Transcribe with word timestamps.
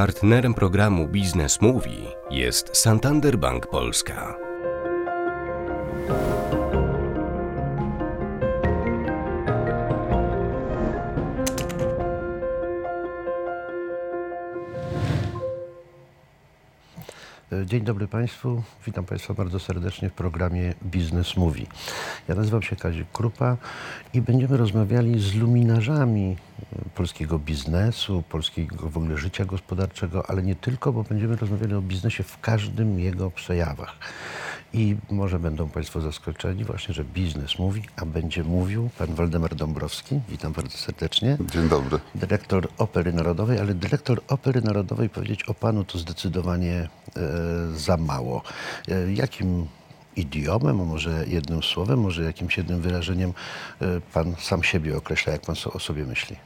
Partnerem 0.00 0.54
programu 0.54 1.08
Biznes 1.08 1.60
Mówi 1.60 2.06
jest 2.30 2.76
Santander 2.76 3.38
Bank 3.38 3.66
Polska. 3.66 4.36
Dzień 17.64 17.84
dobry 17.84 18.08
Państwu. 18.08 18.62
Witam 18.86 19.04
Państwa 19.04 19.34
bardzo 19.34 19.58
serdecznie 19.58 20.10
w 20.10 20.12
programie 20.12 20.74
Biznes 20.84 21.36
Mówi. 21.36 21.66
Ja 22.28 22.34
nazywam 22.34 22.62
się 22.62 22.76
Kazik 22.76 23.12
Krupa 23.12 23.56
i 24.14 24.20
będziemy 24.20 24.56
rozmawiali 24.56 25.20
z 25.20 25.34
luminarzami 25.34 26.36
polskiego 26.94 27.38
biznesu, 27.38 28.22
polskiego 28.28 28.88
w 28.88 28.96
ogóle 28.96 29.18
życia 29.18 29.44
gospodarczego, 29.44 30.30
ale 30.30 30.42
nie 30.42 30.54
tylko, 30.54 30.92
bo 30.92 31.02
będziemy 31.02 31.36
rozmawiali 31.36 31.74
o 31.74 31.82
biznesie 31.82 32.22
w 32.22 32.40
każdym 32.40 33.00
jego 33.00 33.30
przejawach. 33.30 33.96
I 34.72 34.96
może 35.10 35.38
będą 35.38 35.68
Państwo 35.68 36.00
zaskoczeni 36.00 36.64
właśnie, 36.64 36.94
że 36.94 37.04
biznes 37.04 37.58
mówi, 37.58 37.82
a 37.96 38.06
będzie 38.06 38.44
mówił 38.44 38.90
pan 38.98 39.14
Waldemar 39.14 39.54
Dąbrowski. 39.54 40.20
Witam 40.28 40.52
bardzo 40.52 40.78
serdecznie 40.78 41.36
Dzień 41.52 41.68
dobry. 41.68 41.98
dyrektor 42.14 42.68
Opery 42.78 43.12
Narodowej, 43.12 43.58
ale 43.58 43.74
dyrektor 43.74 44.22
Opery 44.28 44.62
Narodowej 44.62 45.08
powiedzieć 45.08 45.42
o 45.48 45.54
panu 45.54 45.84
to 45.84 45.98
zdecydowanie 45.98 46.74
e, 46.74 46.88
za 47.76 47.96
mało. 47.96 48.42
E, 48.88 49.12
jakim 49.12 49.66
idiomem, 50.16 50.80
a 50.80 50.84
może 50.84 51.24
jednym 51.26 51.62
słowem, 51.62 52.00
może 52.00 52.22
jakimś 52.22 52.56
jednym 52.56 52.80
wyrażeniem 52.80 53.32
e, 53.80 54.00
pan 54.00 54.34
sam 54.38 54.62
siebie 54.62 54.96
określa, 54.96 55.32
jak 55.32 55.42
pan 55.42 55.56
o 55.72 55.78
sobie 55.78 56.04
myśli? 56.06 56.36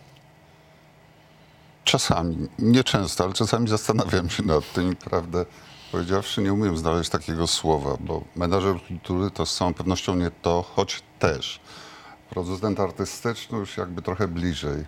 Czasami, 1.84 2.48
nie 2.58 2.84
często, 2.84 3.24
ale 3.24 3.32
czasami 3.32 3.68
zastanawiam 3.68 4.30
się 4.30 4.42
nad 4.42 4.72
tym 4.72 4.96
prawdę 4.96 5.46
powiedziawszy, 5.92 6.42
nie 6.42 6.52
umiem 6.52 6.76
znaleźć 6.76 7.10
takiego 7.10 7.46
słowa, 7.46 7.96
bo 8.00 8.24
menadżer 8.36 8.76
kultury 8.88 9.30
to 9.30 9.46
z 9.46 9.56
całą 9.56 9.74
pewnością 9.74 10.14
nie 10.14 10.30
to, 10.30 10.62
choć 10.62 11.02
też. 11.18 11.60
Producent 12.30 12.80
artystyczny 12.80 13.58
już 13.58 13.76
jakby 13.76 14.02
trochę 14.02 14.28
bliżej. 14.28 14.84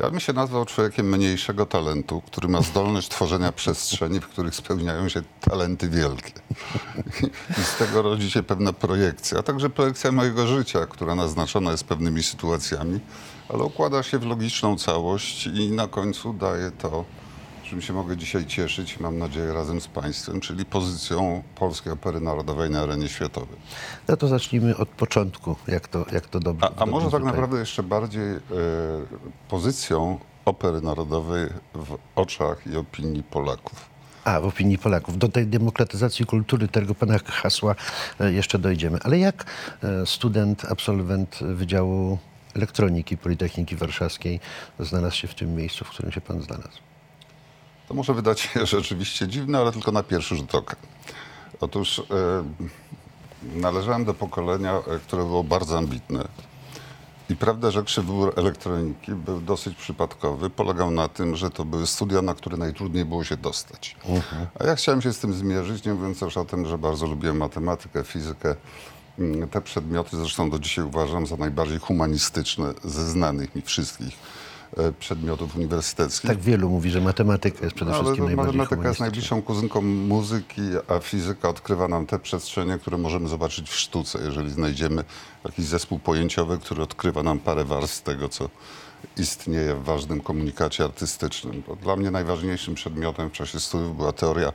Ja 0.00 0.10
bym 0.10 0.20
się 0.20 0.32
nazwał 0.32 0.64
człowiekiem 0.64 1.08
mniejszego 1.08 1.66
talentu, 1.66 2.22
który 2.26 2.48
ma 2.48 2.62
zdolność 2.62 3.08
tworzenia 3.08 3.52
przestrzeni, 3.52 4.20
w 4.20 4.28
których 4.28 4.54
spełniają 4.54 5.08
się 5.08 5.22
talenty 5.40 5.88
wielkie. 5.88 6.32
I 7.60 7.64
z 7.64 7.76
tego 7.76 8.02
rodzi 8.02 8.30
się 8.30 8.42
pewna 8.42 8.72
projekcja, 8.72 9.38
a 9.38 9.42
także 9.42 9.70
projekcja 9.70 10.12
mojego 10.12 10.46
życia, 10.46 10.86
która 10.86 11.14
naznaczona 11.14 11.70
jest 11.70 11.84
pewnymi 11.84 12.22
sytuacjami, 12.22 13.00
ale 13.48 13.64
układa 13.64 14.02
się 14.02 14.18
w 14.18 14.26
logiczną 14.26 14.76
całość 14.76 15.46
i 15.46 15.70
na 15.70 15.88
końcu 15.88 16.32
daje 16.32 16.70
to, 16.70 17.04
czym 17.68 17.82
się 17.82 17.92
mogę 17.92 18.16
dzisiaj 18.16 18.46
cieszyć, 18.46 19.00
mam 19.00 19.18
nadzieję, 19.18 19.52
razem 19.52 19.80
z 19.80 19.88
Państwem, 19.88 20.40
czyli 20.40 20.64
pozycją 20.64 21.42
Polskiej 21.54 21.92
Opery 21.92 22.20
Narodowej 22.20 22.70
na 22.70 22.80
arenie 22.80 23.08
światowej. 23.08 23.56
No 24.08 24.16
to 24.16 24.28
zacznijmy 24.28 24.76
od 24.76 24.88
początku, 24.88 25.56
jak 25.68 25.88
to, 25.88 26.06
jak 26.12 26.26
to 26.26 26.40
dobrze 26.40 26.66
A, 26.76 26.82
a 26.82 26.86
może 26.86 27.04
tak 27.06 27.12
tutaj- 27.20 27.26
naprawdę 27.26 27.58
jeszcze 27.58 27.82
bardziej 27.82 28.30
e, 28.32 28.40
pozycją 29.48 30.18
Opery 30.44 30.80
Narodowej 30.80 31.48
w 31.74 31.96
oczach 32.16 32.66
i 32.66 32.76
opinii 32.76 33.22
Polaków. 33.22 33.84
A, 34.24 34.40
w 34.40 34.44
opinii 34.46 34.78
Polaków. 34.78 35.18
Do 35.18 35.28
tej 35.28 35.46
demokratyzacji 35.46 36.26
kultury, 36.26 36.68
tego 36.68 36.94
pana 36.94 37.18
hasła 37.24 37.74
e, 38.20 38.32
jeszcze 38.32 38.58
dojdziemy. 38.58 38.98
Ale 39.02 39.18
jak 39.18 39.44
e, 39.82 40.06
student, 40.06 40.64
absolwent 40.64 41.38
Wydziału 41.40 42.18
Elektroniki 42.54 43.16
Politechniki 43.16 43.76
Warszawskiej 43.76 44.40
znalazł 44.80 45.16
się 45.16 45.28
w 45.28 45.34
tym 45.34 45.54
miejscu, 45.54 45.84
w 45.84 45.88
którym 45.88 46.12
się 46.12 46.20
pan 46.20 46.42
znalazł? 46.42 46.78
To 47.88 47.94
może 47.94 48.14
wydać 48.14 48.40
się 48.40 48.66
rzeczywiście 48.76 49.28
dziwne, 49.28 49.58
ale 49.58 49.72
tylko 49.72 49.92
na 49.92 50.02
pierwszy 50.02 50.36
rzut 50.36 50.54
oka. 50.54 50.76
Otóż 51.60 51.98
e, 51.98 52.02
należałem 53.60 54.04
do 54.04 54.14
pokolenia, 54.14 54.72
e, 54.72 54.98
które 54.98 55.24
było 55.24 55.44
bardzo 55.44 55.78
ambitne. 55.78 56.28
I 57.30 57.36
prawda 57.36 57.70
rzekszy, 57.70 58.02
wybór 58.02 58.32
elektroniki 58.36 59.12
był 59.12 59.40
dosyć 59.40 59.76
przypadkowy. 59.76 60.50
Polegał 60.50 60.90
na 60.90 61.08
tym, 61.08 61.36
że 61.36 61.50
to 61.50 61.64
były 61.64 61.86
studia, 61.86 62.22
na 62.22 62.34
które 62.34 62.56
najtrudniej 62.56 63.04
było 63.04 63.24
się 63.24 63.36
dostać. 63.36 63.96
A 64.60 64.64
ja 64.64 64.74
chciałem 64.76 65.02
się 65.02 65.12
z 65.12 65.18
tym 65.18 65.32
zmierzyć, 65.34 65.84
nie 65.84 65.94
mówiąc 65.94 66.20
już 66.20 66.36
o 66.36 66.44
tym, 66.44 66.66
że 66.66 66.78
bardzo 66.78 67.06
lubiłem 67.06 67.36
matematykę, 67.36 68.04
fizykę. 68.04 68.56
Mm, 69.18 69.48
Te 69.48 69.60
przedmioty 69.60 70.16
zresztą 70.16 70.50
do 70.50 70.58
dzisiaj 70.58 70.84
uważam 70.84 71.26
za 71.26 71.36
najbardziej 71.36 71.78
humanistyczne 71.78 72.74
ze 72.84 73.10
znanych 73.10 73.54
mi 73.54 73.62
wszystkich 73.62 74.16
przedmiotów 74.98 75.56
uniwersyteckich. 75.56 76.30
Tak 76.30 76.40
wielu 76.40 76.70
mówi, 76.70 76.90
że 76.90 77.00
matematyka 77.00 77.64
jest 77.64 77.76
przede 77.76 77.90
Ale 77.90 78.00
wszystkim 78.00 78.24
to 78.24 78.26
najbardziej 78.26 78.58
matematyka 78.58 78.88
jest 78.88 79.00
najbliższą 79.00 79.42
kuzynką 79.42 79.82
muzyki, 79.82 80.62
a 80.88 80.98
fizyka 80.98 81.48
odkrywa 81.48 81.88
nam 81.88 82.06
te 82.06 82.18
przestrzenie, 82.18 82.78
które 82.78 82.98
możemy 82.98 83.28
zobaczyć 83.28 83.70
w 83.70 83.74
sztuce, 83.74 84.18
jeżeli 84.24 84.50
znajdziemy 84.50 85.04
jakiś 85.44 85.64
zespół 85.64 85.98
pojęciowy, 85.98 86.58
który 86.58 86.82
odkrywa 86.82 87.22
nam 87.22 87.38
parę 87.38 87.64
warstw 87.64 88.02
tego, 88.02 88.28
co 88.28 88.48
istnieje 89.16 89.74
w 89.74 89.84
ważnym 89.84 90.20
komunikacie 90.20 90.84
artystycznym. 90.84 91.62
Bo 91.68 91.76
dla 91.76 91.96
mnie 91.96 92.10
najważniejszym 92.10 92.74
przedmiotem 92.74 93.28
w 93.30 93.32
czasie 93.32 93.60
studiów 93.60 93.96
była 93.96 94.12
teoria 94.12 94.52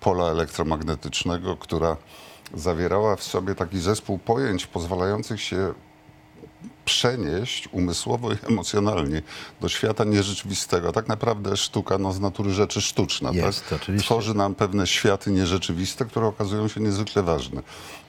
pola 0.00 0.24
elektromagnetycznego, 0.24 1.56
która 1.56 1.96
zawierała 2.54 3.16
w 3.16 3.22
sobie 3.22 3.54
taki 3.54 3.78
zespół 3.78 4.18
pojęć 4.18 4.66
pozwalających 4.66 5.40
się 5.40 5.74
przenieść 6.84 7.68
umysłowo 7.72 8.32
i 8.32 8.36
emocjonalnie 8.48 9.22
do 9.60 9.68
świata 9.68 10.04
nierzeczywistego. 10.04 10.92
Tak 10.92 11.08
naprawdę 11.08 11.56
sztuka 11.56 11.98
no, 11.98 12.12
z 12.12 12.20
natury 12.20 12.50
rzeczy 12.50 12.80
sztuczna. 12.80 13.30
Jest, 13.32 13.68
tak? 13.68 13.82
oczywiście. 13.82 14.06
Tworzy 14.06 14.34
nam 14.34 14.54
pewne 14.54 14.86
światy 14.86 15.30
nierzeczywiste, 15.30 16.04
które 16.04 16.26
okazują 16.26 16.68
się 16.68 16.80
niezwykle 16.80 17.22
ważne. 17.22 17.62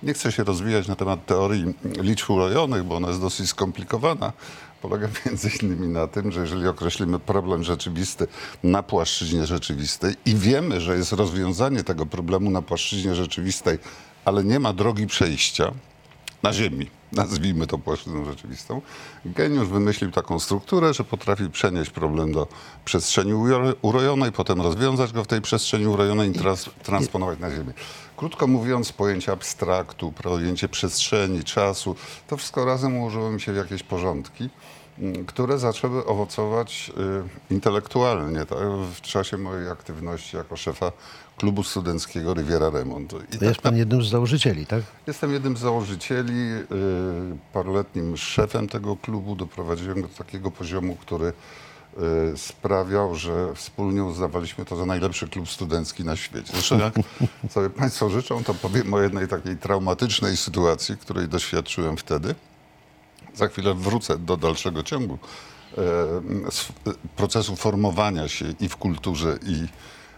Nie 0.03 0.13
chcę 0.13 0.31
się 0.31 0.43
rozwijać 0.43 0.87
na 0.87 0.95
temat 0.95 1.25
teorii 1.25 1.73
liczb 1.97 2.29
urojonych, 2.29 2.83
bo 2.83 2.95
ona 2.95 3.07
jest 3.07 3.21
dosyć 3.21 3.49
skomplikowana. 3.49 4.33
Polega 4.81 5.07
między 5.25 5.49
innymi 5.61 5.87
na 5.87 6.07
tym, 6.07 6.31
że 6.31 6.41
jeżeli 6.41 6.67
określimy 6.67 7.19
problem 7.19 7.63
rzeczywisty 7.63 8.27
na 8.63 8.83
płaszczyźnie 8.83 9.45
rzeczywistej 9.45 10.15
i 10.25 10.35
wiemy, 10.35 10.81
że 10.81 10.97
jest 10.97 11.11
rozwiązanie 11.11 11.83
tego 11.83 12.05
problemu 12.05 12.49
na 12.51 12.61
płaszczyźnie 12.61 13.15
rzeczywistej, 13.15 13.77
ale 14.25 14.43
nie 14.43 14.59
ma 14.59 14.73
drogi 14.73 15.07
przejścia, 15.07 15.71
na 16.43 16.53
Ziemi, 16.53 16.87
nazwijmy 17.11 17.67
to 17.67 17.77
płaszczyzną 17.77 18.25
rzeczywistą, 18.25 18.81
geniusz 19.25 19.67
wymyślił 19.67 20.11
taką 20.11 20.39
strukturę, 20.39 20.93
że 20.93 21.03
potrafi 21.03 21.49
przenieść 21.49 21.91
problem 21.91 22.31
do 22.31 22.47
przestrzeni 22.85 23.33
uro- 23.33 23.73
urojonej, 23.81 24.31
potem 24.31 24.61
rozwiązać 24.61 25.13
go 25.13 25.23
w 25.23 25.27
tej 25.27 25.41
przestrzeni 25.41 25.87
urojonej 25.87 26.29
i 26.29 26.33
trans- 26.33 26.69
transponować 26.83 27.39
na 27.39 27.51
Ziemię. 27.51 27.73
Krótko 28.17 28.47
mówiąc, 28.47 28.91
pojęcie 28.91 29.31
abstraktu, 29.31 30.11
pojęcie 30.11 30.69
przestrzeni, 30.69 31.43
czasu, 31.43 31.95
to 32.27 32.37
wszystko 32.37 32.65
razem 32.65 32.97
ułożyło 32.97 33.31
mi 33.31 33.41
się 33.41 33.53
w 33.53 33.55
jakieś 33.55 33.83
porządki, 33.83 34.49
które 35.27 35.59
zaczęły 35.59 36.05
owocować 36.05 36.91
y, 37.49 37.53
intelektualnie 37.53 38.45
tak, 38.45 38.59
w 38.95 39.01
czasie 39.01 39.37
mojej 39.37 39.69
aktywności 39.69 40.37
jako 40.37 40.57
szefa 40.57 40.91
klubu 41.37 41.63
studenckiego 41.63 42.33
Riviera 42.33 42.69
Remont. 42.69 43.13
I 43.13 43.45
jest 43.45 43.61
pan 43.61 43.77
jednym 43.77 44.03
z 44.03 44.09
założycieli, 44.09 44.65
tak? 44.65 44.83
Jestem 45.07 45.33
jednym 45.33 45.57
z 45.57 45.59
założycieli, 45.59 46.49
yy, 46.49 46.67
paroletnim 47.53 48.17
szefem 48.17 48.67
tego 48.67 48.95
klubu. 48.95 49.35
Doprowadziłem 49.35 50.01
go 50.01 50.07
do 50.07 50.13
takiego 50.13 50.51
poziomu, 50.51 50.95
który 50.95 51.25
yy, 51.25 52.03
sprawiał, 52.37 53.15
że 53.15 53.55
wspólnie 53.55 54.03
uznawaliśmy 54.03 54.65
to 54.65 54.75
za 54.75 54.85
najlepszy 54.85 55.27
klub 55.27 55.49
studencki 55.49 56.03
na 56.03 56.15
świecie. 56.15 56.51
Zresztą 56.53 56.79
jak 56.79 56.93
sobie 57.49 57.69
Państwo 57.69 58.09
życzą, 58.09 58.43
to 58.43 58.53
powiem 58.53 58.93
o 58.93 59.01
jednej 59.01 59.27
takiej 59.27 59.57
traumatycznej 59.57 60.37
sytuacji, 60.37 60.97
której 60.97 61.27
doświadczyłem 61.27 61.97
wtedy. 61.97 62.35
Za 63.35 63.47
chwilę 63.47 63.73
wrócę 63.73 64.17
do 64.17 64.37
dalszego 64.37 64.83
ciągu 64.83 65.17
e, 65.77 65.81
procesu 67.15 67.55
formowania 67.55 68.27
się 68.27 68.45
i 68.59 68.69
w 68.69 68.77
kulturze, 68.77 69.39
i 69.43 69.63
e, 69.63 69.67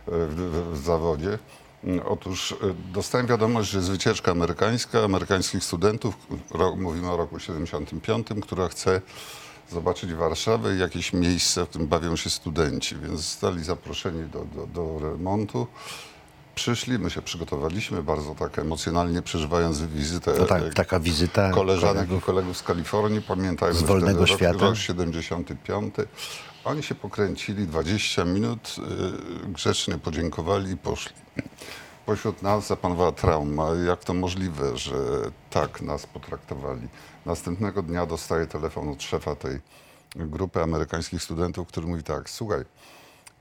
w, 0.08 0.78
zawodzie. 0.84 1.40
Mm, 1.84 2.02
Otóż 2.08 2.52
e, 2.52 2.56
dostałem 2.94 3.28
wiadomość, 3.28 3.70
że 3.70 3.78
jest 3.78 3.92
wycieczka 3.92 4.32
amerykańska, 4.32 5.04
amerykańskich 5.04 5.64
studentów, 5.64 6.16
mówimy 6.78 7.12
o 7.12 7.18
roku 7.18 7.40
75, 7.40 8.28
która 8.42 8.68
chce 8.68 9.02
zobaczyć 9.70 10.14
Warszawę 10.14 10.76
i 10.76 10.80
jakieś 10.80 11.14
miejsce, 11.14 11.66
w 11.66 11.70
którym 11.70 11.88
bawią 11.88 12.16
się 12.16 12.30
studenci, 12.30 12.96
więc 12.96 13.20
zostali 13.20 13.64
zaproszeni 13.64 14.30
do, 14.30 14.46
do, 14.56 14.68
do 14.68 15.00
remontu. 15.00 15.68
Przyszli, 16.58 17.00
my 17.00 17.10
się 17.10 17.22
przygotowaliśmy 17.22 18.04
bardzo 18.04 18.36
tak 18.36 18.60
emocjonalnie, 18.60 19.22
przeżywając 19.22 19.82
wizytę 19.82 20.34
No 20.40 20.46
tak, 20.46 20.64
e, 20.64 20.70
taka 20.70 21.00
wizyta 21.00 21.52
koleżanek 21.52 21.96
kolegów. 21.96 22.24
i 22.24 22.26
kolegów 22.26 22.58
z 22.58 22.64
Kalifornii, 22.64 23.22
pamiętajmy, 23.22 23.76
Z 23.76 23.84
wolnego 23.84 24.26
wtedy 24.26 24.38
świata. 24.38 24.52
Rok, 24.52 24.62
rok 24.62 24.78
75. 24.78 25.96
Oni 26.66 26.84
się 26.84 26.96
pokręcili 26.96 27.68
20 27.68 28.26
minut, 28.26 28.76
y, 29.46 29.52
grzecznie 29.52 29.98
podziękowali 29.98 30.72
i 30.72 30.78
poszli. 30.78 31.16
Pośród 32.06 32.42
nas 32.42 32.68
zapanowała 32.68 33.12
trauma. 33.12 33.70
Jak 33.88 34.04
to 34.04 34.14
możliwe, 34.14 34.78
że 34.78 34.96
tak 35.50 35.82
nas 35.82 36.06
potraktowali? 36.06 36.88
Następnego 37.26 37.82
dnia 37.82 38.06
dostaję 38.06 38.48
telefon 38.48 38.90
od 38.90 39.04
szefa 39.04 39.36
tej 39.36 39.60
grupy 40.16 40.62
amerykańskich 40.62 41.24
studentów, 41.24 41.68
który 41.68 41.88
mówi 41.88 42.04
tak, 42.04 42.30
słuchaj, 42.30 42.64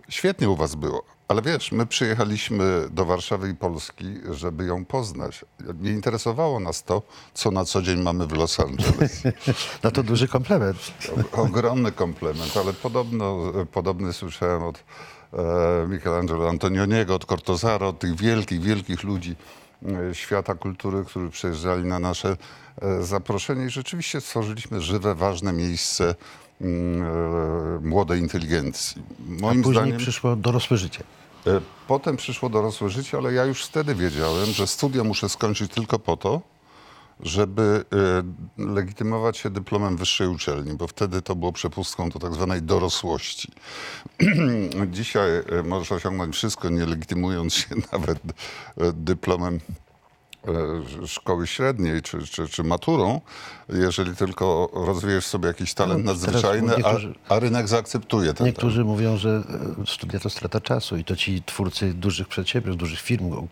Świetnie 0.08 0.48
u 0.50 0.56
was 0.56 0.74
było. 0.74 1.15
Ale 1.28 1.42
wiesz, 1.42 1.72
my 1.72 1.86
przyjechaliśmy 1.86 2.88
do 2.90 3.04
Warszawy 3.04 3.48
i 3.48 3.54
Polski, 3.54 4.04
żeby 4.30 4.64
ją 4.64 4.84
poznać. 4.84 5.44
Nie 5.80 5.90
interesowało 5.90 6.60
nas 6.60 6.82
to, 6.82 7.02
co 7.34 7.50
na 7.50 7.64
co 7.64 7.82
dzień 7.82 8.02
mamy 8.02 8.26
w 8.26 8.32
Los 8.32 8.60
Angeles. 8.60 9.22
No 9.84 9.90
to 9.90 10.02
duży 10.02 10.28
komplement. 10.28 10.78
Ogromny 11.32 11.92
komplement, 11.92 12.56
ale 12.56 12.72
podobno, 12.72 13.52
podobny 13.72 14.12
słyszałem 14.12 14.62
od 14.62 14.84
e, 15.32 15.86
Michelangelo 15.88 16.48
Antonioniego, 16.48 17.14
od 17.14 17.24
Cortozara, 17.24 17.86
od 17.86 17.98
tych 17.98 18.16
wielkich, 18.16 18.60
wielkich 18.60 19.02
ludzi 19.02 19.36
e, 20.10 20.14
świata 20.14 20.54
kultury, 20.54 21.04
którzy 21.04 21.30
przyjeżdżali 21.30 21.84
na 21.84 21.98
nasze 21.98 22.36
e, 22.82 23.02
zaproszenie 23.02 23.66
i 23.66 23.70
rzeczywiście 23.70 24.20
stworzyliśmy 24.20 24.80
żywe, 24.80 25.14
ważne 25.14 25.52
miejsce 25.52 26.14
młodej 27.82 28.20
inteligencji. 28.20 29.02
A 29.38 29.40
Moim 29.42 29.62
później 29.62 29.82
zdaniem 29.82 29.98
przyszło 29.98 30.36
dorosłe 30.36 30.76
życie. 30.76 31.04
e, 31.46 31.60
potem 31.88 32.16
przyszło 32.16 32.48
dorosłe 32.48 32.88
życie, 32.90 33.18
ale 33.18 33.32
ja 33.32 33.44
już 33.44 33.64
wtedy 33.64 33.94
wiedziałem, 33.94 34.46
że 34.46 34.66
studia 34.66 35.04
muszę 35.04 35.28
skończyć 35.28 35.72
tylko 35.72 35.98
po 35.98 36.16
to, 36.16 36.40
żeby 37.20 37.84
e, 38.58 38.64
legitymować 38.64 39.38
się 39.38 39.50
dyplomem 39.50 39.96
wyższej 39.96 40.28
uczelni, 40.28 40.76
bo 40.76 40.86
wtedy 40.86 41.22
to 41.22 41.34
było 41.36 41.52
przepustką 41.52 42.08
do 42.08 42.18
tak 42.18 42.34
zwanej 42.34 42.62
dorosłości. 42.62 43.52
Dzisiaj 44.92 45.30
e, 45.30 45.62
możesz 45.62 45.92
osiągnąć 45.92 46.34
wszystko, 46.36 46.68
nie 46.68 46.86
legitymując 46.86 47.54
się 47.54 47.66
nawet 47.92 48.18
e, 48.24 48.92
dyplomem 48.92 49.54
e, 49.54 49.85
szkoły 51.06 51.46
średniej 51.46 52.02
czy, 52.02 52.26
czy, 52.26 52.48
czy 52.48 52.62
maturą, 52.64 53.20
jeżeli 53.68 54.16
tylko 54.16 54.70
rozwijesz 54.72 55.26
sobie 55.26 55.48
jakiś 55.48 55.74
talent 55.74 56.04
No, 56.04 56.12
nadzwyczajny, 56.12 56.74
a, 56.84 57.34
a 57.34 57.38
rynek 57.38 57.68
zaakceptuje 57.68 58.34
ten 58.34 58.46
Niektórzy 58.46 58.84
mówią, 58.84 59.16
że 59.16 59.42
e, 59.82 59.86
studia 59.86 60.20
to 60.20 60.30
strata 60.30 60.60
czasu 60.60 60.96
i 60.96 61.04
to 61.04 61.16
ci 61.16 61.42
twórcy 61.42 61.94
dużych 61.94 62.28
przedsiębiorstw, 62.28 62.80
dużych 62.80 63.00
firm 63.00 63.30
og- 63.30 63.46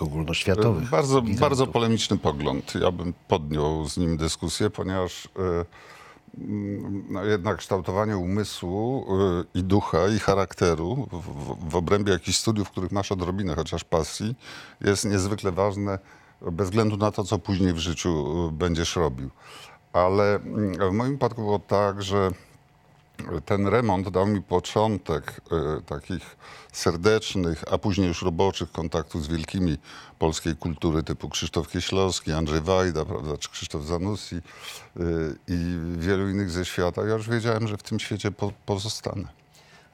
ogólnoświatowych. 0.00 0.90
Bardzo, 0.90 1.20
gigantów. 1.20 1.40
bardzo 1.40 1.66
polemiczny 1.66 2.18
pogląd. 2.18 2.74
Ja 2.74 2.90
bym 2.90 3.14
podjął 3.28 3.88
z 3.88 3.96
nim 3.96 4.16
dyskusję, 4.16 4.70
ponieważ 4.70 5.26
e, 5.26 5.64
mm, 6.38 7.04
no, 7.10 7.24
jednak 7.24 7.56
kształtowanie 7.56 8.16
umysłu 8.16 9.06
e, 9.08 9.58
i 9.58 9.62
ducha, 9.64 10.08
i 10.08 10.18
charakteru 10.18 11.08
w, 11.12 11.16
w, 11.16 11.70
w 11.70 11.76
obrębie 11.76 12.12
jakichś 12.12 12.38
studiów, 12.38 12.68
w 12.68 12.70
których 12.70 12.92
masz 12.92 13.12
odrobinę 13.12 13.54
chociaż 13.54 13.84
pasji, 13.84 14.34
jest 14.80 15.04
niezwykle 15.04 15.52
ważne 15.52 15.98
bez 16.42 16.66
względu 16.66 16.96
na 16.96 17.10
to, 17.10 17.24
co 17.24 17.38
później 17.38 17.72
w 17.72 17.78
życiu 17.78 18.10
e, 18.48 18.52
będziesz 18.52 18.96
robił. 18.96 19.30
Ale 19.92 20.34
mm, 20.34 20.90
w 20.90 20.92
moim 20.92 21.12
przypadku 21.12 21.42
było 21.42 21.58
tak, 21.58 22.02
że 22.02 22.30
ten 23.44 23.66
remont 23.66 24.08
dał 24.08 24.26
mi 24.26 24.42
początek 24.42 25.40
e, 25.78 25.82
takich 25.82 26.36
serdecznych, 26.72 27.64
a 27.70 27.78
później 27.78 28.08
już 28.08 28.22
roboczych 28.22 28.72
kontaktów 28.72 29.24
z 29.24 29.28
wielkimi 29.28 29.78
polskiej 30.18 30.56
kultury 30.56 31.02
typu 31.02 31.28
Krzysztof 31.28 31.68
Kieślowski, 31.68 32.32
Andrzej 32.32 32.60
Wajda, 32.60 33.04
prawda, 33.04 33.36
czy 33.36 33.50
Krzysztof 33.50 33.84
Zanussi 33.84 34.36
e, 34.36 34.40
i 35.48 35.78
wielu 35.98 36.28
innych 36.28 36.50
ze 36.50 36.64
świata. 36.64 37.02
Ja 37.06 37.14
już 37.14 37.28
wiedziałem, 37.28 37.68
że 37.68 37.76
w 37.76 37.82
tym 37.82 38.00
świecie 38.00 38.30
po, 38.30 38.52
pozostanę. 38.66 39.28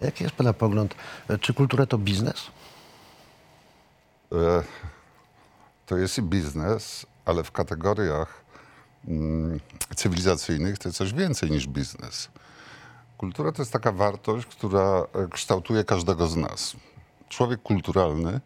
Jaki 0.01 0.25
jest 0.25 0.37
Pana 0.37 0.53
pogląd? 0.53 0.95
Czy 1.41 1.55
kultura 1.55 1.87
to 1.87 1.99
biznes? 1.99 2.43
E, 4.33 4.63
to 5.87 5.97
jest 5.97 6.19
i 6.19 6.23
biznes, 6.23 7.07
ale 7.25 7.43
w 7.45 7.53
kategoriach 7.53 8.45
mm, 9.09 9.61
cywilizacyjnych 9.97 10.79
to 10.79 10.89
jest 10.89 10.99
coś 10.99 11.13
więcej 11.13 11.51
niż 11.51 11.67
biznes. 11.67 12.29
Kultura 13.19 13.53
to 13.53 13.63
jest 13.63 13.73
taka 13.73 13.93
wartość, 13.93 14.47
która 14.47 15.07
e, 15.25 15.29
kształtuje 15.31 15.85
każdego 15.85 16.27
z 16.27 16.37
nas. 16.37 16.77
Człowiek 17.29 17.63
kulturalny 17.63 18.41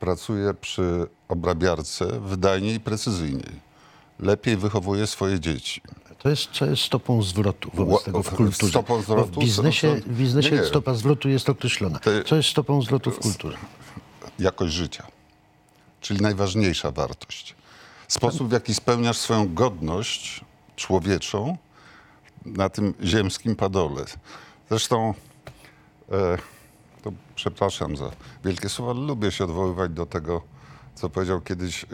pracuje 0.00 0.54
przy 0.54 1.06
obrabiarce 1.28 2.20
wydajniej 2.20 2.74
i 2.74 2.80
precyzyjniej. 2.80 3.70
Lepiej 4.18 4.56
wychowuje 4.56 5.06
swoje 5.06 5.40
dzieci. 5.40 5.80
To 6.18 6.28
jest, 6.28 6.50
co 6.52 6.66
jest 6.66 6.82
stopą 6.82 7.22
zwrotu 7.22 7.70
wobec 7.74 8.04
tego 8.04 8.22
w 8.22 8.30
kulturze? 8.34 8.70
stopą 8.70 8.96
Bo 8.96 9.02
zwrotu? 9.02 9.40
w 9.40 9.44
biznesie, 9.44 9.96
co- 10.04 10.10
w 10.10 10.16
biznesie 10.16 10.50
nie, 10.50 10.56
nie. 10.60 10.64
stopa 10.66 10.94
zwrotu 10.94 11.28
jest 11.28 11.48
określona. 11.48 12.00
Co 12.26 12.36
jest 12.36 12.48
stopą 12.48 12.82
zwrotu 12.82 13.10
w 13.10 13.18
kulturze? 13.18 13.56
jakość 14.38 14.72
życia, 14.74 15.06
czyli 16.00 16.20
najważniejsza 16.20 16.90
wartość. 16.90 17.54
Sposób, 18.08 18.48
w 18.48 18.52
jaki 18.52 18.74
spełniasz 18.74 19.16
swoją 19.16 19.54
godność 19.54 20.44
człowieczą 20.76 21.56
na 22.44 22.68
tym 22.68 22.94
ziemskim 23.02 23.56
padole. 23.56 24.04
Zresztą, 24.68 25.14
e, 26.12 26.38
to 27.02 27.12
przepraszam 27.34 27.96
za 27.96 28.10
wielkie 28.44 28.68
słowa, 28.68 28.92
lubię 28.92 29.30
się 29.30 29.44
odwoływać 29.44 29.92
do 29.92 30.06
tego, 30.06 30.42
co 30.94 31.10
powiedział 31.10 31.40
kiedyś 31.40 31.84
e, 31.84 31.86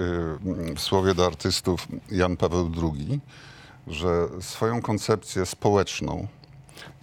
w 0.75 0.81
słowie 0.81 1.15
do 1.15 1.27
artystów 1.27 1.89
Jan 2.11 2.37
Paweł 2.37 2.71
II, 2.83 3.21
że 3.87 4.29
swoją 4.41 4.83
koncepcję 4.83 5.47
społeczną, 5.47 6.27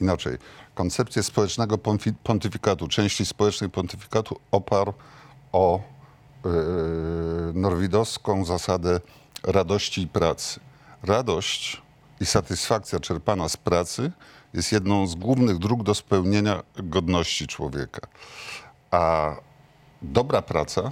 inaczej, 0.01 0.37
koncepcję 0.75 1.23
społecznego 1.23 1.77
pontyfikatu, 2.23 2.87
części 2.87 3.25
społecznej 3.25 3.69
pontyfikatu 3.69 4.39
oparł 4.51 4.93
o 5.51 5.93
norwidowską 7.53 8.45
zasadę 8.45 8.99
radości 9.43 10.01
i 10.01 10.07
pracy. 10.07 10.59
Radość 11.03 11.81
i 12.19 12.25
satysfakcja 12.25 12.99
czerpana 12.99 13.49
z 13.49 13.57
pracy 13.57 14.11
jest 14.53 14.71
jedną 14.71 15.07
z 15.07 15.15
głównych 15.15 15.57
dróg 15.57 15.83
do 15.83 15.95
spełnienia 15.95 16.63
godności 16.77 17.47
człowieka. 17.47 18.07
A 18.91 19.35
dobra 20.01 20.41
praca 20.41 20.91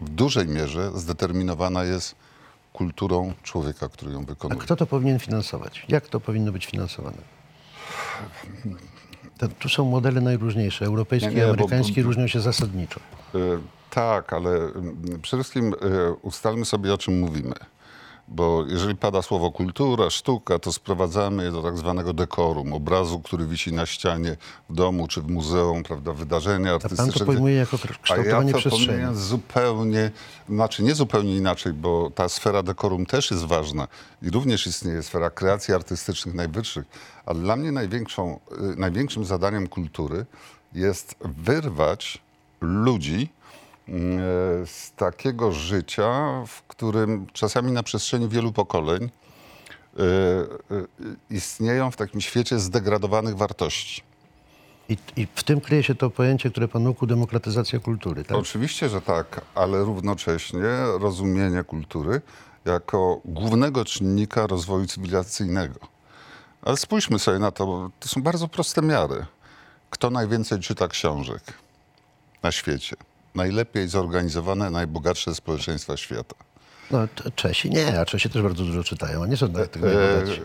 w 0.00 0.08
dużej 0.08 0.46
mierze 0.48 0.90
zdeterminowana 0.94 1.84
jest 1.84 2.14
kulturą 2.72 3.32
człowieka, 3.42 3.88
który 3.88 4.12
ją 4.12 4.20
A 4.20 4.22
wykonuje. 4.22 4.60
kto 4.60 4.76
to 4.76 4.86
powinien 4.86 5.18
finansować? 5.18 5.84
Jak 5.88 6.08
to 6.08 6.20
powinno 6.20 6.52
być 6.52 6.66
finansowane? 6.66 7.16
To, 9.38 9.48
tu 9.48 9.68
są 9.68 9.84
modele 9.84 10.20
najróżniejsze. 10.20 10.84
Europejskie 10.84 11.28
Nie, 11.30 11.34
nie, 11.34 11.42
i 11.42 11.44
bo- 11.44 11.50
amerykańskie 11.52 12.02
bo- 12.02 12.06
różnią 12.06 12.26
się 12.26 12.40
zasadniczo. 12.40 13.00
E, 13.34 13.38
Tak, 13.90 14.32
ale 14.32 14.50
mm, 14.50 15.20
przede 15.22 15.42
wszystkim 15.42 15.74
e, 15.74 16.12
ustalmy 16.12 16.64
sobie, 16.64 16.94
o 16.94 16.98
czym 16.98 17.20
mówimy. 17.20 17.54
Bo 18.28 18.64
jeżeli 18.68 18.96
pada 18.96 19.22
słowo 19.22 19.50
kultura, 19.50 20.10
sztuka, 20.10 20.58
to 20.58 20.72
sprowadzamy 20.72 21.44
je 21.44 21.50
do 21.52 21.62
tak 21.62 21.78
zwanego 21.78 22.12
dekorum, 22.12 22.72
obrazu, 22.72 23.20
który 23.20 23.46
wisi 23.46 23.72
na 23.72 23.86
ścianie 23.86 24.36
w 24.70 24.74
domu 24.74 25.08
czy 25.08 25.22
w 25.22 25.28
muzeum, 25.28 25.82
prawda, 25.82 26.12
wydarzenia 26.12 26.74
A 26.74 26.78
pan 26.78 26.90
artystyczne. 26.90 27.20
to 27.20 27.26
pojmuje 27.26 27.54
jako 27.54 27.76
A 27.76 27.88
ja 27.88 27.98
kształtowanie 28.02 28.52
to 28.52 28.58
przestrzeni. 28.58 28.86
pojmuję 28.86 29.14
zupełnie, 29.14 30.10
znaczy 30.48 30.82
nie 30.82 30.94
zupełnie 30.94 31.36
inaczej, 31.36 31.72
bo 31.72 32.10
ta 32.14 32.28
sfera 32.28 32.62
dekorum 32.62 33.06
też 33.06 33.30
jest 33.30 33.44
ważna 33.44 33.88
i 34.22 34.30
również 34.30 34.66
istnieje 34.66 35.02
sfera 35.02 35.30
kreacji 35.30 35.74
artystycznych 35.74 36.34
najwyższych, 36.34 36.84
ale 37.26 37.40
dla 37.40 37.56
mnie 37.56 37.72
największą, 37.72 38.40
y, 38.72 38.76
największym 38.76 39.24
zadaniem 39.24 39.66
kultury 39.66 40.26
jest 40.72 41.14
wyrwać 41.20 42.18
ludzi 42.60 43.28
e, 43.32 43.35
z 44.66 44.92
takiego 44.96 45.52
życia, 45.52 46.42
w 46.46 46.62
którym 46.62 47.26
czasami 47.32 47.72
na 47.72 47.82
przestrzeni 47.82 48.28
wielu 48.28 48.52
pokoleń 48.52 49.04
y, 49.04 50.02
y, 50.74 50.86
istnieją 51.30 51.90
w 51.90 51.96
takim 51.96 52.20
świecie 52.20 52.58
zdegradowanych 52.58 53.36
wartości. 53.36 54.02
I, 54.88 54.96
I 55.16 55.26
w 55.34 55.44
tym 55.44 55.60
kryje 55.60 55.82
się 55.82 55.94
to 55.94 56.10
pojęcie, 56.10 56.50
które 56.50 56.68
pan 56.68 56.82
mógł, 56.82 57.06
demokratyzacja 57.06 57.78
kultury. 57.78 58.24
Tak? 58.24 58.36
Oczywiście, 58.36 58.88
że 58.88 59.00
tak, 59.00 59.40
ale 59.54 59.84
równocześnie 59.84 60.68
rozumienie 61.00 61.64
kultury 61.64 62.20
jako 62.64 63.20
głównego 63.24 63.84
czynnika 63.84 64.46
rozwoju 64.46 64.86
cywilizacyjnego. 64.86 65.80
Ale 66.62 66.76
spójrzmy 66.76 67.18
sobie 67.18 67.38
na 67.38 67.50
to, 67.50 67.66
bo 67.66 67.90
to 68.00 68.08
są 68.08 68.22
bardzo 68.22 68.48
proste 68.48 68.82
miary. 68.82 69.26
Kto 69.90 70.10
najwięcej 70.10 70.60
czyta 70.60 70.88
książek 70.88 71.42
na 72.42 72.52
świecie? 72.52 72.96
Najlepiej 73.36 73.88
zorganizowane, 73.88 74.70
najbogatsze 74.70 75.34
społeczeństwa 75.34 75.96
świata. 75.96 76.34
No, 76.90 76.98
Czesi 77.34 77.70
nie, 77.70 78.00
a 78.00 78.04
Czesi 78.04 78.30
też 78.30 78.42
bardzo 78.42 78.64
dużo 78.64 78.84
czytają, 78.84 79.22
a 79.22 79.26
nie 79.26 79.36
są 79.36 79.52
tak 79.52 79.68
tego 79.68 79.92
E, 79.92 79.94
najbogatsi. 79.94 80.40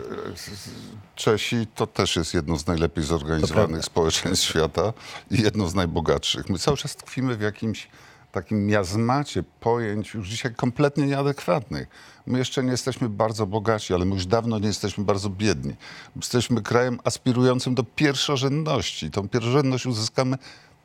Czesi 1.14 1.66
to 1.74 1.86
też 1.86 2.16
jest 2.16 2.34
jedno 2.34 2.56
z 2.56 2.66
najlepiej 2.66 3.04
zorganizowanych 3.04 3.84
społeczeństw 3.84 4.46
świata 4.48 4.92
i 5.30 5.42
jedno 5.42 5.68
z 5.68 5.74
najbogatszych. 5.74 6.48
My 6.48 6.58
cały 6.58 6.76
czas 6.76 6.96
tkwimy 6.96 7.36
w 7.36 7.40
jakimś 7.40 7.88
takim 8.32 8.66
miazmacie 8.66 9.42
pojęć 9.60 10.14
już 10.14 10.28
dzisiaj 10.28 10.54
kompletnie 10.54 11.06
nieadekwatnych. 11.06 11.88
My 12.26 12.38
jeszcze 12.38 12.64
nie 12.64 12.70
jesteśmy 12.70 13.08
bardzo 13.08 13.46
bogaci, 13.46 13.94
ale 13.94 14.04
my 14.04 14.14
już 14.14 14.26
dawno 14.26 14.58
nie 14.58 14.66
jesteśmy 14.66 15.04
bardzo 15.04 15.30
biedni. 15.30 15.74
Jesteśmy 16.16 16.62
krajem 16.62 17.00
aspirującym 17.04 17.74
do 17.74 17.84
pierwszorzędności. 17.84 19.10
Tą 19.10 19.28
pierwszorzędność 19.28 19.86
uzyskamy 19.86 20.36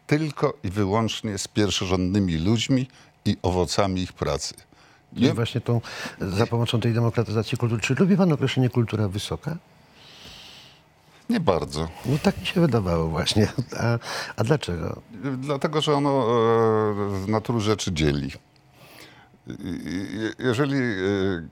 tylko 0.08 0.54
i 0.64 0.70
wyłącznie 0.70 1.38
z 1.38 1.48
pierwszorzędnymi 1.48 2.38
ludźmi 2.38 2.88
i 3.26 3.38
owocami 3.42 4.02
ich 4.02 4.14
pracy. 4.14 4.54
I 5.16 5.30
właśnie 5.30 5.62
tą, 5.62 5.82
za 6.22 6.48
pomocą 6.48 6.80
tej 6.80 6.94
demokratyzacji 6.94 7.58
kultury. 7.58 7.82
Czy 7.82 7.96
lubi 7.96 8.18
pan 8.18 8.32
określenie 8.32 8.70
kultura 8.70 9.08
wysoka? 9.08 9.58
Nie 11.30 11.40
bardzo. 11.40 11.88
No 12.06 12.18
tak 12.24 12.40
mi 12.40 12.46
się 12.46 12.62
wydawało 12.62 13.08
właśnie. 13.08 13.48
A, 13.80 14.00
a 14.36 14.44
dlaczego? 14.44 15.02
Dlatego, 15.38 15.82
że 15.82 15.94
ono 15.94 16.10
e, 16.10 16.26
w 17.26 17.28
natury 17.28 17.60
rzeczy 17.60 17.94
dzieli. 17.94 18.32
Jeżeli 20.40 20.78
e, 20.78 20.98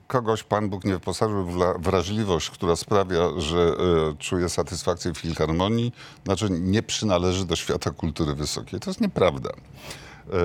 kogoś 0.06 0.42
Pan 0.42 0.68
Bóg 0.68 0.84
nie 0.84 0.92
wyposażył 0.92 1.44
w 1.44 1.82
wrażliwość, 1.82 2.50
która 2.50 2.76
sprawia, 2.76 3.40
że 3.40 3.58
e, 3.58 4.16
czuje 4.18 4.48
satysfakcję 4.48 5.12
w 5.14 5.18
filharmonii, 5.18 5.92
znaczy 6.24 6.48
nie 6.50 6.82
przynależy 6.82 7.44
do 7.44 7.56
świata 7.56 7.90
kultury 7.90 8.34
wysokiej. 8.34 8.80
To 8.80 8.90
jest 8.90 9.00
nieprawda. 9.00 9.50
E, 9.50 10.36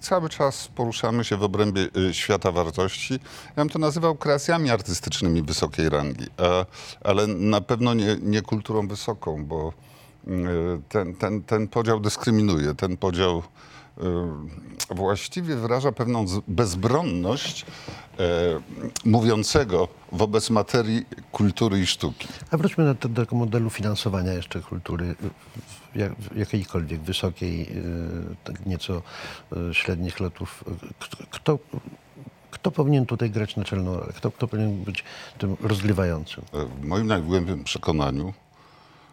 Cały 0.00 0.28
czas 0.28 0.68
poruszamy 0.68 1.24
się 1.24 1.36
w 1.36 1.42
obrębie 1.42 1.88
świata 2.12 2.52
wartości. 2.52 3.14
Ja 3.48 3.54
bym 3.56 3.68
to 3.68 3.78
nazywał 3.78 4.14
kreacjami 4.14 4.70
artystycznymi 4.70 5.42
wysokiej 5.42 5.88
rangi, 5.88 6.26
ale 7.04 7.26
na 7.26 7.60
pewno 7.60 7.94
nie, 7.94 8.16
nie 8.22 8.42
kulturą 8.42 8.88
wysoką, 8.88 9.44
bo 9.44 9.72
mm, 10.26 10.82
ten, 10.88 11.14
ten, 11.14 11.42
ten 11.42 11.68
podział 11.68 12.00
dyskryminuje, 12.00 12.74
ten 12.74 12.96
podział 12.96 13.42
właściwie 14.90 15.56
wyraża 15.56 15.92
pewną 15.92 16.26
bezbronność 16.48 17.66
e, 18.18 18.24
mówiącego 19.04 19.88
wobec 20.12 20.50
materii 20.50 21.06
kultury 21.32 21.80
i 21.80 21.86
sztuki. 21.86 22.28
A 22.50 22.56
wróćmy 22.56 22.84
do, 22.94 23.08
do 23.08 23.24
tego 23.24 23.36
modelu 23.36 23.70
finansowania 23.70 24.32
jeszcze 24.32 24.60
kultury, 24.60 25.14
jak, 25.94 26.12
jakiejkolwiek 26.36 27.00
wysokiej, 27.00 27.62
y, 27.62 28.36
tak 28.44 28.66
nieco 28.66 29.02
y, 29.70 29.74
średnich 29.74 30.20
lotów. 30.20 30.64
Kto, 31.00 31.16
kto, 31.30 31.58
kto 32.50 32.70
powinien 32.70 33.06
tutaj 33.06 33.30
grać 33.30 33.56
naczelną 33.56 33.96
rolę? 33.96 34.12
Kto, 34.16 34.30
kto 34.30 34.48
powinien 34.48 34.84
być 34.84 35.04
tym 35.38 35.56
rozgrywającym? 35.60 36.44
E, 36.52 36.64
W 36.64 36.84
moim 36.84 37.06
najgłębszym 37.06 37.64
przekonaniu 37.64 38.32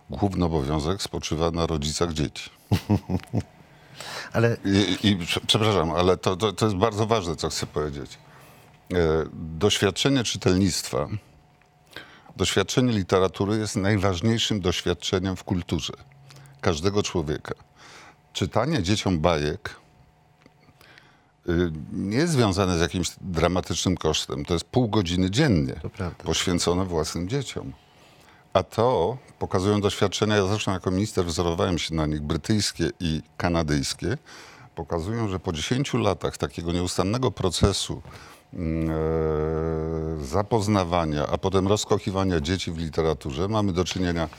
główny 0.09 0.45
obowiązek 0.45 1.01
spoczywa 1.01 1.51
na 1.51 1.67
rodzicach 1.67 2.13
dzieci. 2.13 2.49
Ale 4.33 4.57
I, 4.65 5.07
i 5.07 5.15
prze- 5.15 5.39
przepraszam, 5.47 5.91
ale 5.91 6.17
to, 6.17 6.35
to, 6.37 6.53
to 6.53 6.65
jest 6.65 6.77
bardzo 6.77 7.05
ważne, 7.07 7.35
co 7.35 7.49
chcę 7.49 7.65
powiedzieć. 7.65 8.17
E, 8.93 8.95
Doświadczenie 9.33 10.23
czytelnictwa, 10.23 11.07
doświadczenie 12.37 12.93
literatury 12.93 13.57
jest 13.57 13.75
najważniejszym 13.75 14.61
doświadczeniem 14.61 15.35
w 15.35 15.43
kulturze 15.43 15.93
każdego 16.61 17.03
człowieka. 17.03 17.53
Czytanie 18.33 18.83
dzieciom 18.83 19.19
bajek 19.19 19.75
y, 21.49 21.71
nie 21.93 22.17
jest 22.17 22.33
związane 22.33 22.77
z 22.77 22.81
jakimś 22.81 23.07
dramatycznym 23.21 23.97
kosztem. 23.97 24.45
To 24.45 24.53
jest 24.53 24.65
pół 24.65 24.89
godziny 24.89 25.31
dziennie 25.31 25.73
poświęcone 26.23 26.85
własnym 26.85 27.29
dzieciom. 27.29 27.73
A 28.53 28.63
to 28.63 29.17
pokazują 29.39 29.81
doświadczenia, 29.81 30.35
ja 30.35 30.47
zresztą 30.47 30.71
jako 30.71 30.91
minister 30.91 31.25
wzorowałem 31.25 31.77
się 31.77 31.95
na 31.95 32.05
nich, 32.05 32.21
brytyjskie 32.21 32.89
i 32.99 33.21
kanadyjskie, 33.37 34.17
pokazują, 34.75 35.27
że 35.27 35.39
po 35.39 35.53
10 35.53 35.93
latach 35.93 36.37
takiego 36.37 36.71
nieustannego 36.71 37.31
procesu 37.31 38.01
mm, 38.53 38.89
e, 38.89 40.25
zapoznawania, 40.25 41.27
a 41.27 41.37
potem 41.37 41.67
rozkochiwania 41.67 42.41
dzieci 42.41 42.71
w 42.71 42.77
literaturze, 42.77 43.47
mamy 43.47 43.73
do 43.73 43.85
czynienia 43.85 44.29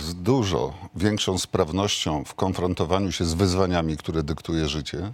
z 0.00 0.14
dużo 0.14 0.74
większą 0.94 1.38
sprawnością 1.38 2.24
w 2.24 2.34
konfrontowaniu 2.34 3.12
się 3.12 3.24
z 3.24 3.34
wyzwaniami, 3.34 3.96
które 3.96 4.22
dyktuje 4.22 4.68
życie, 4.68 5.12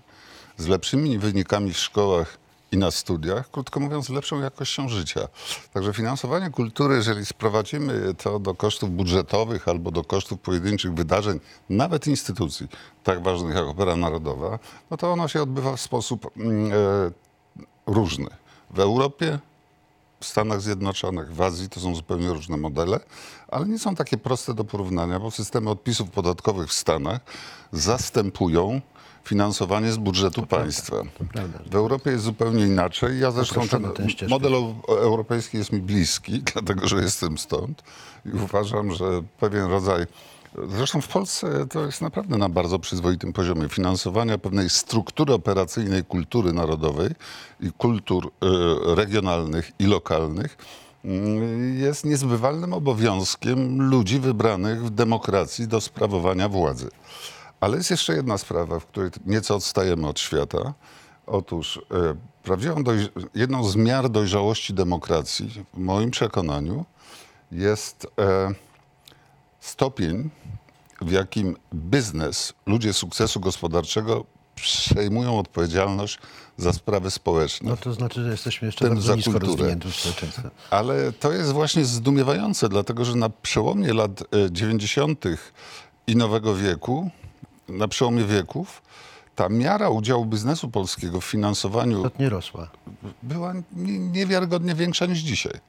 z 0.56 0.66
lepszymi 0.66 1.18
wynikami 1.18 1.72
w 1.72 1.78
szkołach 1.78 2.41
i 2.72 2.76
na 2.76 2.90
studiach, 2.90 3.50
krótko 3.50 3.80
mówiąc, 3.80 4.08
lepszą 4.08 4.40
jakością 4.40 4.88
życia. 4.88 5.28
Także 5.72 5.92
finansowanie 5.92 6.50
kultury, 6.50 6.94
jeżeli 6.94 7.26
sprowadzimy 7.26 8.14
to 8.14 8.38
do 8.38 8.54
kosztów 8.54 8.90
budżetowych 8.90 9.68
albo 9.68 9.90
do 9.90 10.04
kosztów 10.04 10.40
pojedynczych 10.40 10.94
wydarzeń, 10.94 11.40
nawet 11.70 12.06
instytucji 12.06 12.68
tak 13.04 13.22
ważnych 13.22 13.54
jak 13.54 13.64
Opera 13.64 13.96
Narodowa, 13.96 14.58
no 14.90 14.96
to 14.96 15.12
ono 15.12 15.28
się 15.28 15.42
odbywa 15.42 15.76
w 15.76 15.80
sposób 15.80 16.30
mm, 16.36 16.72
e, 16.72 16.74
różny. 17.86 18.28
W 18.70 18.80
Europie 18.80 19.38
w 20.20 20.26
Stanach 20.26 20.60
Zjednoczonych, 20.60 21.34
w 21.34 21.40
Azji 21.40 21.68
to 21.68 21.80
są 21.80 21.94
zupełnie 21.94 22.28
różne 22.28 22.56
modele, 22.56 23.00
ale 23.48 23.66
nie 23.66 23.78
są 23.78 23.94
takie 23.94 24.18
proste 24.18 24.54
do 24.54 24.64
porównania, 24.64 25.20
bo 25.20 25.30
systemy 25.30 25.70
odpisów 25.70 26.10
podatkowych 26.10 26.68
w 26.68 26.72
Stanach 26.72 27.20
zastępują 27.72 28.80
finansowanie 29.24 29.92
z 29.92 29.96
budżetu 29.96 30.46
państwa. 30.46 30.96
prawda. 31.32 31.58
W 31.70 31.74
Europie 31.74 32.10
jest 32.10 32.24
zupełnie 32.24 32.66
inaczej. 32.66 33.20
Ja 33.20 33.30
zresztą 33.30 33.68
ten 33.68 34.08
ścieżkę. 34.08 34.34
model 34.34 34.52
eu- 34.54 34.74
europejski 34.88 35.58
jest 35.58 35.72
mi 35.72 35.80
bliski, 35.80 36.42
dlatego 36.52 36.88
że 36.88 36.96
jestem 36.96 37.38
stąd 37.38 37.82
i 38.26 38.30
uważam, 38.30 38.94
że 38.94 39.22
pewien 39.40 39.64
rodzaj 39.64 40.06
Zresztą 40.68 41.00
w 41.00 41.08
Polsce 41.08 41.66
to 41.66 41.86
jest 41.86 42.00
naprawdę 42.00 42.38
na 42.38 42.48
bardzo 42.48 42.78
przyzwoitym 42.78 43.32
poziomie 43.32 43.68
finansowania 43.68 44.38
pewnej 44.38 44.70
struktury 44.70 45.34
operacyjnej 45.34 46.04
kultury 46.04 46.52
narodowej 46.52 47.10
i 47.60 47.72
kultur 47.72 48.26
y, 48.26 48.94
regionalnych 48.94 49.70
i 49.78 49.86
lokalnych 49.86 50.56
y, 51.04 51.08
jest 51.78 52.04
niezbywalnym 52.04 52.72
obowiązkiem 52.72 53.82
ludzi 53.90 54.18
wybranych 54.18 54.84
w 54.84 54.90
demokracji 54.90 55.68
do 55.68 55.80
sprawowania 55.80 56.48
władzy. 56.48 56.90
Ale 57.62 57.76
jest 57.76 57.90
jeszcze 57.90 58.14
jedna 58.14 58.38
sprawa, 58.38 58.80
w 58.80 58.86
której 58.86 59.10
nieco 59.26 59.56
odstajemy 59.56 60.08
od 60.08 60.20
świata. 60.20 60.74
Otóż 61.26 61.80
e, 61.90 62.14
prawdziwą 62.42 62.74
jedną 63.34 63.64
z 63.64 63.76
miar 63.76 64.10
dojrzałości 64.10 64.74
demokracji, 64.74 65.64
w 65.74 65.78
moim 65.78 66.10
przekonaniu, 66.10 66.84
jest 67.52 68.06
e, 68.18 68.54
stopień, 69.60 70.30
w 71.00 71.10
jakim 71.10 71.56
biznes, 71.74 72.52
ludzie 72.66 72.92
sukcesu 72.92 73.40
gospodarczego 73.40 74.24
przejmują 74.54 75.38
odpowiedzialność 75.38 76.18
za 76.56 76.72
sprawy 76.72 77.10
społeczne. 77.10 77.70
no 77.70 77.76
to 77.76 77.92
znaczy, 77.92 78.24
że 78.24 78.30
jesteśmy 78.30 78.66
jeszcze 78.66 78.84
Ten 78.84 78.94
bardzo 78.94 79.16
nisko 79.16 79.38
rozwiniętym 79.38 79.92
społeczeństwem. 79.92 80.50
Ale 80.70 81.12
to 81.12 81.32
jest 81.32 81.52
właśnie 81.52 81.84
zdumiewające, 81.84 82.68
dlatego 82.68 83.04
że 83.04 83.14
na 83.14 83.30
przełomie 83.30 83.94
lat 83.94 84.20
e, 84.20 84.52
90. 84.52 85.24
i 86.06 86.16
nowego 86.16 86.54
wieku, 86.54 87.10
na 87.78 87.88
przełomie 87.88 88.24
wieków, 88.24 88.82
ta 89.36 89.48
miara 89.48 89.88
udziału 89.90 90.26
biznesu 90.26 90.68
polskiego 90.68 91.20
w 91.20 91.24
finansowaniu 91.24 91.96
Istotnie 91.96 92.28
rosła. 92.28 92.70
była 93.22 93.52
nie- 93.72 93.98
niewiarygodnie 93.98 94.74
większa 94.74 95.06
niż 95.06 95.18
dzisiaj. 95.18 95.52
Tak, 95.52 95.62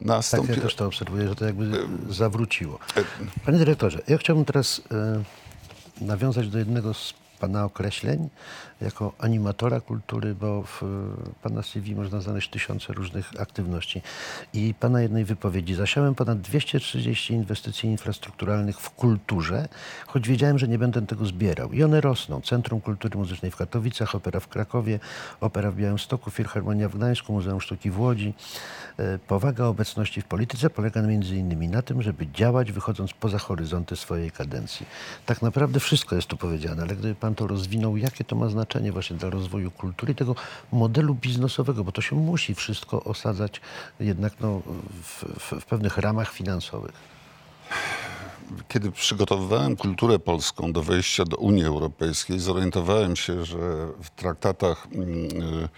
Nastąpi... 0.00 0.52
ja 0.52 0.60
też 0.60 0.74
to 0.74 0.86
obserwuję, 0.86 1.28
że 1.28 1.34
to 1.34 1.44
jakby 1.44 1.88
zawróciło. 2.08 2.78
Panie 3.46 3.58
dyrektorze, 3.58 4.02
ja 4.08 4.18
chciałbym 4.18 4.44
teraz 4.44 4.80
e, 6.00 6.04
nawiązać 6.04 6.48
do 6.48 6.58
jednego 6.58 6.94
z 6.94 7.14
Pana 7.44 7.64
określeń 7.64 8.28
jako 8.80 9.12
animatora 9.18 9.80
kultury, 9.80 10.34
bo 10.34 10.62
w 10.62 10.82
Pana 11.42 11.62
CV 11.62 11.94
można 11.94 12.20
znaleźć 12.20 12.50
tysiące 12.50 12.92
różnych 12.92 13.40
aktywności. 13.40 14.02
I 14.54 14.74
Pana 14.80 15.02
jednej 15.02 15.24
wypowiedzi. 15.24 15.74
Zasiałem 15.74 16.14
ponad 16.14 16.40
230 16.40 17.34
inwestycji 17.34 17.90
infrastrukturalnych 17.90 18.80
w 18.80 18.90
kulturze, 18.90 19.68
choć 20.06 20.28
wiedziałem, 20.28 20.58
że 20.58 20.68
nie 20.68 20.78
będę 20.78 21.06
tego 21.06 21.26
zbierał. 21.26 21.72
I 21.72 21.82
one 21.82 22.00
rosną. 22.00 22.40
Centrum 22.40 22.80
Kultury 22.80 23.18
Muzycznej 23.18 23.50
w 23.50 23.56
Katowicach, 23.56 24.14
Opera 24.14 24.40
w 24.40 24.48
Krakowie, 24.48 25.00
Opera 25.40 25.70
w 25.70 25.76
Białymstoku, 25.76 26.30
Filharmonia 26.30 26.88
w 26.88 26.96
Gdańsku, 26.96 27.32
Muzeum 27.32 27.60
Sztuki 27.60 27.90
w 27.90 28.00
Łodzi. 28.00 28.34
E, 28.98 29.18
Powaga 29.18 29.64
obecności 29.64 30.22
w 30.22 30.24
polityce 30.24 30.70
polega 30.70 31.02
między 31.02 31.36
innymi 31.36 31.68
na 31.68 31.82
tym, 31.82 32.02
żeby 32.02 32.26
działać 32.26 32.72
wychodząc 32.72 33.12
poza 33.12 33.38
horyzonty 33.38 33.96
swojej 33.96 34.30
kadencji. 34.30 34.86
Tak 35.26 35.42
naprawdę 35.42 35.80
wszystko 35.80 36.16
jest 36.16 36.28
tu 36.28 36.36
powiedziane, 36.36 36.82
ale 36.82 36.96
gdyby 36.96 37.14
Pan 37.14 37.33
to 37.34 37.46
rozwinął, 37.46 37.96
jakie 37.96 38.24
to 38.24 38.36
ma 38.36 38.48
znaczenie 38.48 38.92
właśnie 38.92 39.16
dla 39.16 39.30
rozwoju 39.30 39.70
kultury 39.70 40.12
i 40.12 40.16
tego 40.16 40.34
modelu 40.72 41.14
biznesowego, 41.14 41.84
bo 41.84 41.92
to 41.92 42.02
się 42.02 42.16
musi 42.16 42.54
wszystko 42.54 43.04
osadzać 43.04 43.60
jednak 44.00 44.32
no, 44.40 44.62
w, 45.02 45.24
w, 45.40 45.60
w 45.60 45.64
pewnych 45.64 45.98
ramach 45.98 46.32
finansowych. 46.32 47.14
Kiedy 48.68 48.92
przygotowywałem 48.92 49.76
kulturę 49.76 50.18
polską 50.18 50.72
do 50.72 50.82
wejścia 50.82 51.24
do 51.24 51.36
Unii 51.36 51.64
Europejskiej, 51.64 52.38
zorientowałem 52.38 53.16
się, 53.16 53.44
że 53.44 53.58
w 54.02 54.10
traktatach 54.10 54.86
mm, 54.92 55.68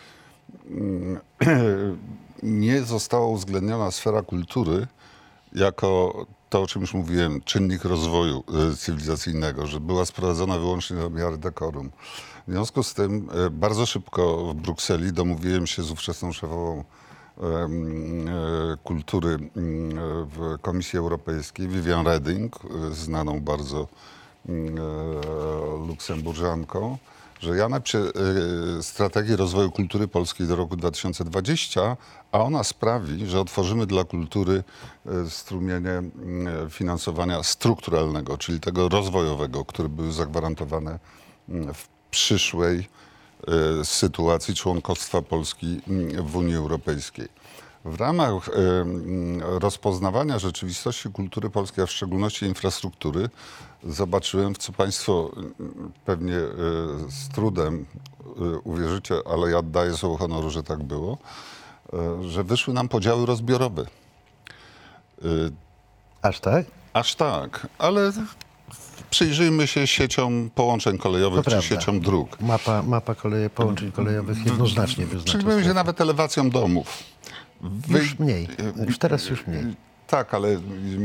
y, 1.42 1.96
nie 2.42 2.82
została 2.82 3.26
uwzględniona 3.26 3.90
sfera 3.90 4.22
kultury 4.22 4.86
jako 5.52 6.26
to, 6.48 6.62
o 6.62 6.66
czym 6.66 6.82
już 6.82 6.94
mówiłem, 6.94 7.40
czynnik 7.40 7.84
rozwoju 7.84 8.44
y, 8.72 8.76
cywilizacyjnego, 8.76 9.66
że 9.66 9.80
była 9.80 10.04
sprowadzona 10.06 10.58
wyłącznie 10.58 10.96
do 10.96 11.10
miary 11.10 11.38
dekorum. 11.38 11.90
W 12.48 12.52
związku 12.52 12.82
z 12.82 12.94
tym 12.94 13.28
y, 13.46 13.50
bardzo 13.50 13.86
szybko 13.86 14.52
w 14.52 14.54
Brukseli 14.54 15.12
domówiłem 15.12 15.66
się 15.66 15.82
z 15.82 15.90
ówczesną 15.90 16.32
szefową 16.32 16.84
e, 17.36 18.76
kultury 18.84 19.38
w 20.36 20.56
Komisji 20.62 20.98
Europejskiej, 20.98 21.68
Vivian 21.68 22.06
Reding, 22.06 22.56
e, 22.56 22.94
znaną 22.94 23.40
bardzo 23.40 23.88
e, 24.48 24.52
luksemburżanką, 25.86 26.98
że 27.40 27.56
ja 27.56 27.68
napiszę 27.68 27.98
y, 28.78 28.82
strategię 28.82 29.36
rozwoju 29.36 29.70
kultury 29.70 30.08
polskiej 30.08 30.46
do 30.46 30.56
roku 30.56 30.76
2020, 30.76 31.96
a 32.32 32.38
ona 32.38 32.64
sprawi, 32.64 33.26
że 33.26 33.40
otworzymy 33.40 33.86
dla 33.86 34.04
kultury 34.04 34.64
y, 35.26 35.30
strumienie 35.30 36.02
finansowania 36.70 37.42
strukturalnego, 37.42 38.38
czyli 38.38 38.60
tego 38.60 38.88
rozwojowego, 38.88 39.64
które 39.64 39.88
były 39.88 40.12
zagwarantowane 40.12 40.98
w 41.74 41.88
przyszłej 42.10 42.88
y, 43.80 43.84
sytuacji 43.84 44.54
członkostwa 44.54 45.22
Polski 45.22 45.80
w 46.22 46.36
Unii 46.36 46.56
Europejskiej. 46.56 47.28
W 47.86 48.00
ramach 48.00 48.48
y, 48.48 48.52
y, 48.52 49.58
rozpoznawania 49.58 50.38
rzeczywistości 50.38 51.10
kultury 51.10 51.50
polskiej, 51.50 51.84
a 51.84 51.86
w 51.86 51.90
szczególności 51.90 52.46
infrastruktury, 52.46 53.28
zobaczyłem, 53.84 54.54
w 54.54 54.58
co 54.58 54.72
Państwo 54.72 55.30
y, 55.60 55.64
pewnie 56.04 56.34
y, 56.34 56.50
z 57.08 57.28
trudem 57.28 57.86
y, 58.54 58.58
uwierzycie, 58.58 59.14
ale 59.32 59.50
ja 59.50 59.62
daję 59.62 59.96
słowo 59.96 60.16
honoru, 60.16 60.50
że 60.50 60.62
tak 60.62 60.82
było, 60.82 61.18
że 62.28 62.44
wyszły 62.44 62.74
nam 62.74 62.88
podziały 62.88 63.26
rozbiorowe. 63.26 63.86
Aż 66.22 66.40
tak? 66.40 66.66
Aż 66.92 67.14
tak, 67.14 67.66
ale 67.78 68.12
przyjrzyjmy 69.10 69.66
się 69.66 69.86
sieciom 69.86 70.50
połączeń 70.54 70.98
kolejowych 70.98 71.44
To 71.44 71.44
czy 71.44 71.50
prawda. 71.50 71.68
sieciom 71.68 72.00
dróg. 72.00 72.40
Mapa, 72.40 72.82
mapa 72.82 73.14
koleje, 73.14 73.50
połączeń 73.50 73.92
kolejowych 73.92 74.46
jednoznacznie 74.46 75.06
wyznacza. 75.06 75.38
Przyjrzyjmy 75.38 75.64
się 75.64 75.74
nawet 75.74 76.00
elewacją 76.00 76.50
domów. 76.50 77.15
Wy- 77.60 77.98
Już 77.98 78.18
mniej. 78.18 78.48
Już 78.86 78.98
teraz 78.98 79.28
już 79.28 79.46
mniej. 79.46 79.76
Tak, 80.06 80.34
ale 80.34 80.58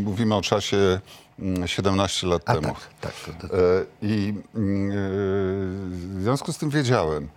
mówimy 0.04 0.36
o 0.36 0.42
czasie 0.42 1.00
mm, 1.40 1.68
17 1.68 2.28
lat 2.28 2.42
A 2.46 2.54
temu. 2.56 2.68
tak, 2.68 2.90
tak. 3.02 3.14
To, 3.42 3.48
to, 3.48 3.58
E, 3.58 3.62
I 4.02 4.34
mm, 4.56 4.92
e, 4.92 4.94
w 6.18 6.22
związku 6.22 6.54
z 6.54 6.58
tym 6.58 6.70
wiedziałem, 6.70 7.28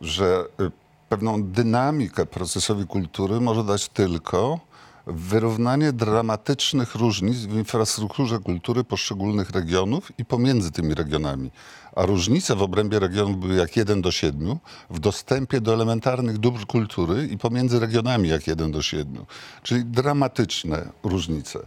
że 0.00 0.44
e, 0.60 0.70
pewną 1.08 1.42
dynamikę 1.42 2.26
procesowi 2.26 2.86
kultury 2.86 3.40
może 3.40 3.64
dać 3.64 3.88
tylko 3.88 4.60
wyrównanie 5.06 5.92
dramatycznych 5.92 6.94
różnic 6.94 7.36
w 7.38 7.54
infrastrukturze 7.54 8.38
kultury 8.38 8.84
poszczególnych 8.84 9.50
regionów 9.50 10.12
i 10.18 10.24
pomiędzy 10.24 10.70
tymi 10.72 10.94
regionami. 10.94 11.50
A 11.96 12.06
różnice 12.06 12.56
w 12.56 12.62
obrębie 12.62 12.98
regionów 12.98 13.40
były 13.40 13.54
jak 13.54 13.76
1 13.76 14.02
do 14.02 14.10
7 14.10 14.58
w 14.90 14.98
dostępie 14.98 15.60
do 15.60 15.72
elementarnych 15.74 16.38
dóbr 16.38 16.66
kultury 16.66 17.26
i 17.26 17.38
pomiędzy 17.38 17.80
regionami 17.80 18.28
jak 18.28 18.46
1 18.46 18.72
do 18.72 18.82
7. 18.82 19.24
Czyli 19.62 19.84
dramatyczne 19.84 20.88
różnice. 21.02 21.58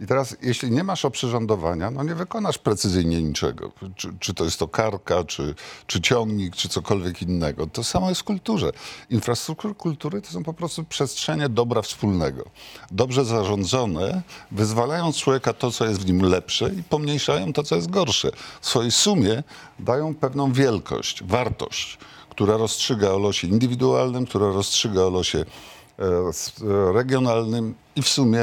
I 0.00 0.06
teraz, 0.06 0.36
jeśli 0.42 0.70
nie 0.70 0.84
masz 0.84 1.04
oprzyrządowania, 1.04 1.90
no 1.90 2.04
nie 2.04 2.14
wykonasz 2.14 2.58
precyzyjnie 2.58 3.22
niczego. 3.22 3.72
Czy, 3.96 4.12
czy 4.20 4.34
to 4.34 4.44
jest 4.44 4.58
to 4.58 4.68
karka, 4.68 5.24
czy, 5.24 5.54
czy 5.86 6.00
ciągnik, 6.00 6.56
czy 6.56 6.68
cokolwiek 6.68 7.22
innego. 7.22 7.66
To 7.66 7.84
samo 7.84 8.08
jest 8.08 8.20
w 8.20 8.24
kulturze. 8.24 8.72
Infrastruktury 9.10 9.74
kultury 9.74 10.22
to 10.22 10.30
są 10.30 10.42
po 10.42 10.54
prostu 10.54 10.84
przestrzenie 10.84 11.48
dobra 11.48 11.82
wspólnego. 11.82 12.44
Dobrze 12.90 13.24
zarządzone 13.24 14.22
wyzwalają 14.50 15.12
z 15.12 15.16
człowieka 15.16 15.52
to, 15.52 15.70
co 15.70 15.84
jest 15.84 16.00
w 16.00 16.06
nim 16.06 16.22
lepsze 16.22 16.70
i 16.78 16.82
pomniejszają 16.82 17.52
to, 17.52 17.62
co 17.62 17.76
jest 17.76 17.90
gorsze. 17.90 18.30
W 18.60 18.68
swojej 18.68 18.90
sumie 18.90 19.42
dają 19.78 20.14
pewną 20.14 20.52
wielkość, 20.52 21.24
wartość, 21.24 21.98
która 22.30 22.56
rozstrzyga 22.56 23.10
o 23.10 23.18
losie 23.18 23.48
indywidualnym, 23.48 24.26
która 24.26 24.46
rozstrzyga 24.46 25.00
o 25.00 25.10
losie 25.10 25.38
e, 25.38 26.04
e, 26.04 26.92
regionalnym 26.92 27.74
i 27.96 28.02
w 28.02 28.08
sumie 28.08 28.42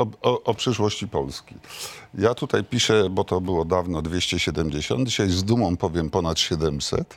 o, 0.00 0.06
o, 0.22 0.42
o 0.42 0.54
przyszłości 0.54 1.08
Polski. 1.08 1.54
Ja 2.14 2.34
tutaj 2.34 2.64
piszę, 2.64 3.10
bo 3.10 3.24
to 3.24 3.40
było 3.40 3.64
dawno 3.64 4.02
270, 4.02 5.08
dzisiaj 5.08 5.28
z 5.30 5.44
dumą 5.44 5.76
powiem 5.76 6.10
ponad 6.10 6.38
700. 6.38 7.16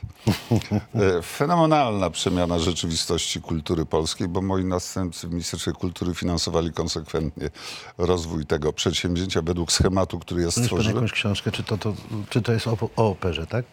E, 0.94 1.22
Fenomenalna 1.22 2.10
przemiana 2.10 2.58
rzeczywistości 2.58 3.40
kultury 3.40 3.86
polskiej, 3.86 4.28
bo 4.28 4.42
moi 4.42 4.64
następcy 4.64 5.26
w 5.28 5.30
Ministerstwie 5.30 5.72
Kultury 5.72 6.14
finansowali 6.14 6.72
konsekwentnie 6.72 7.50
rozwój 7.98 8.46
tego 8.46 8.72
przedsięwzięcia 8.72 9.42
według 9.42 9.72
schematu, 9.72 10.18
który 10.18 10.40
ja 10.40 10.46
Jest 10.46 10.56
pan 10.58 10.64
stworzyłem. 10.64 10.96
jakąś 10.96 11.12
książkę, 11.12 11.50
czy 11.52 11.62
to, 11.62 11.78
to, 11.78 11.94
czy 12.30 12.42
to 12.42 12.52
jest 12.52 12.66
o, 12.66 12.76
o 12.96 13.08
operze, 13.08 13.46
tak? 13.46 13.64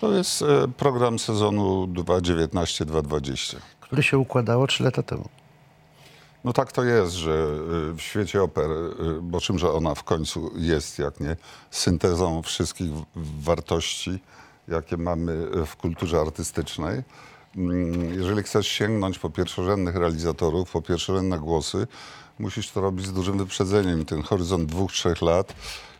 To 0.00 0.12
jest 0.12 0.42
e, 0.42 0.68
program 0.76 1.18
sezonu 1.18 1.86
2019-2020. 1.86 3.56
Które 3.80 4.02
się 4.02 4.18
układało 4.18 4.66
trzy 4.66 4.82
lata 4.84 5.02
temu. 5.02 5.28
No 6.44 6.52
tak 6.52 6.72
to 6.72 6.84
jest, 6.84 7.12
że 7.12 7.30
y, 7.90 7.94
w 7.94 8.00
świecie 8.00 8.42
opery, 8.42 8.74
y, 8.74 9.22
bo 9.22 9.40
czymże 9.40 9.72
ona 9.72 9.94
w 9.94 10.04
końcu 10.04 10.50
jest, 10.56 10.98
jak 10.98 11.20
nie 11.20 11.36
syntezą 11.70 12.42
wszystkich 12.42 12.90
wartości, 13.16 14.18
jakie 14.68 14.96
mamy 14.96 15.46
w 15.66 15.76
kulturze 15.76 16.20
artystycznej. 16.20 17.02
Mm, 17.56 18.14
Jeżeli 18.14 18.42
chcesz 18.42 18.68
sięgnąć 18.68 19.18
po 19.18 19.30
pierwszorzędnych 19.30 19.96
realizatorów, 19.96 20.70
po 20.70 20.82
pierwszorzędne 20.82 21.38
głosy, 21.38 21.86
musisz 22.38 22.70
to 22.70 22.80
robić 22.80 23.06
z 23.06 23.12
dużym 23.12 23.38
wyprzedzeniem. 23.38 24.04
Ten 24.04 24.22
horyzont 24.22 24.68
dwóch, 24.68 24.92
trzech 24.92 25.22
lat 25.22 25.54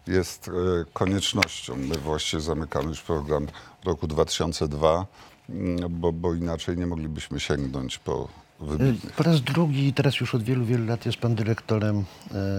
jest 0.06 0.48
e, 0.48 0.52
koniecznością. 0.92 1.76
My 1.76 1.98
właściwie 1.98 2.40
zamykamy 2.42 2.88
już 2.88 3.00
program 3.00 3.46
roku 3.84 4.06
2002, 4.06 5.06
mm, 5.48 6.00
bo, 6.00 6.12
bo 6.12 6.34
inaczej 6.34 6.76
nie 6.76 6.86
moglibyśmy 6.86 7.40
sięgnąć 7.40 7.98
po 7.98 8.43
wybitnych. 8.64 9.12
Po 9.12 9.22
raz 9.22 9.40
drugi, 9.40 9.92
teraz 9.92 10.20
już 10.20 10.34
od 10.34 10.42
wielu, 10.42 10.64
wielu 10.64 10.86
lat 10.86 11.06
jest 11.06 11.18
pan 11.18 11.34
dyrektorem 11.34 12.04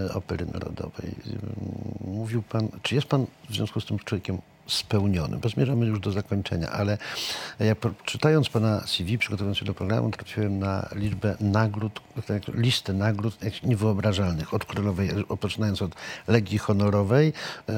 e, 0.08 0.14
Opery 0.14 0.46
Narodowej. 0.46 1.14
Ym, 1.26 1.40
Mówił 2.04 2.42
pan, 2.42 2.68
czy 2.82 2.94
jest 2.94 3.06
pan 3.06 3.26
w 3.50 3.54
związku 3.54 3.80
z 3.80 3.86
tym 3.86 3.98
człowiekiem 3.98 4.38
spełnionym? 4.66 5.40
Bo 5.40 5.48
zmierzamy 5.48 5.86
już 5.86 6.00
do 6.00 6.12
zakończenia, 6.12 6.70
ale 6.70 6.98
ja 7.60 7.74
czytając 8.04 8.48
pana 8.48 8.80
CV, 8.86 9.18
przygotowując 9.18 9.58
się 9.58 9.64
do 9.64 9.74
programu, 9.74 10.10
trafiłem 10.10 10.58
na 10.58 10.88
liczbę 10.94 11.36
nagród, 11.40 12.00
tak, 12.26 12.42
listę 12.48 12.92
nagród 12.92 13.38
niewyobrażalnych. 13.64 14.54
Od 14.54 14.64
królowej, 14.64 15.10
e, 15.10 15.36
poczynając 15.36 15.82
od 15.82 15.94
Legii 16.28 16.58
Honorowej, 16.58 17.32
e, 17.68 17.72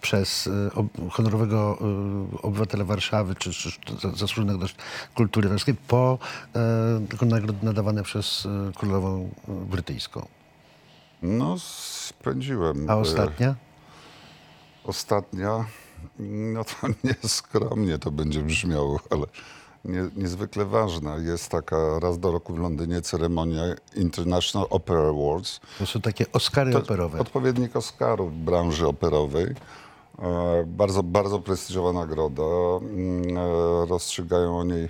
przez 0.00 0.46
e, 0.46 1.10
honorowego 1.10 1.78
obywatela 2.42 2.84
Warszawy, 2.84 3.34
czy, 3.34 3.52
czy 3.52 3.70
za- 4.02 4.10
zasłużonego 4.10 4.58
do 4.58 4.66
kultury 5.14 5.48
warskiej, 5.48 5.74
po 5.88 6.18
nagrody 7.22 7.58
nadawane 7.66 8.02
przez 8.02 8.48
królową 8.74 9.30
brytyjską. 9.48 10.26
No, 11.22 11.56
spędziłem. 11.58 12.90
A 12.90 12.96
ostatnia? 12.96 13.54
Ostatnia, 14.86 15.64
no 16.18 16.64
to 16.64 16.86
nieskromnie 17.04 17.98
to 17.98 18.10
będzie 18.10 18.42
brzmiało, 18.42 19.00
ale 19.10 19.26
nie, 19.84 20.08
niezwykle 20.16 20.64
ważna. 20.64 21.16
Jest 21.16 21.48
taka 21.48 21.98
raz 21.98 22.18
do 22.18 22.32
roku 22.32 22.54
w 22.54 22.58
Londynie 22.58 23.00
ceremonia 23.00 23.62
International 23.96 24.66
Opera 24.70 25.08
Awards. 25.08 25.60
To 25.78 25.86
są 25.86 26.00
takie 26.00 26.32
Oscary 26.32 26.72
To 26.72 26.78
operowe. 26.78 27.18
Odpowiednik 27.18 27.76
Oscarów 27.76 28.32
w 28.32 28.36
branży 28.36 28.86
operowej. 28.86 29.54
E, 30.18 30.64
bardzo, 30.66 31.02
bardzo 31.02 31.38
prestiżowa 31.38 31.92
nagroda. 31.92 32.42
Mm, 32.80 33.36
e, 33.36 33.86
Rozstrzygają 33.86 34.58
o 34.58 34.64
niej 34.64 34.88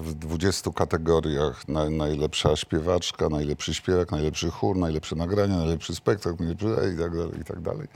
w 0.00 0.14
20 0.14 0.70
kategoriach. 0.70 1.68
Na, 1.68 1.90
najlepsza 1.90 2.56
śpiewaczka, 2.56 3.28
najlepszy 3.28 3.74
śpiewak, 3.74 4.10
najlepszy 4.10 4.50
chór, 4.50 4.76
najlepsze 4.76 5.16
nagrania, 5.16 5.56
najlepszy 5.56 5.94
spektakl, 5.94 6.36
najlepszy 6.38 6.66
i 6.94 6.98
tak 6.98 7.16
dalej, 7.16 7.40
i 7.40 7.44
tak 7.44 7.60
dalej. 7.60 7.88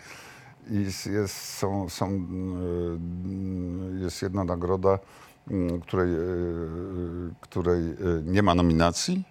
I 0.71 1.11
jest- 1.13 1.59
są, 1.59 1.89
są, 1.89 2.07
mm, 2.07 3.99
jest 4.03 4.23
jedna 4.23 4.45
nagroda, 4.45 4.99
mm, 5.51 5.81
której, 5.81 6.15
e, 6.15 6.19
której 7.41 7.81
e, 7.91 7.95
nie 8.25 8.43
ma 8.43 8.55
nominacji, 8.55 9.25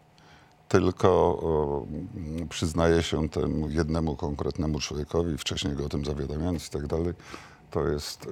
tylko 0.67 1.85
mm, 2.15 2.47
przyznaje 2.47 3.03
się 3.03 3.29
temu 3.29 3.69
jednemu 3.69 4.15
konkretnemu 4.15 4.79
człowiekowi, 4.79 5.37
wcześniej 5.37 5.75
go 5.75 5.85
o 5.85 5.89
tym 5.89 6.05
zawiadamiając 6.05 6.67
i 6.67 6.69
tak 6.69 6.87
dalej. 6.87 7.13
To 7.71 7.87
jest 7.87 8.25
e, 8.25 8.29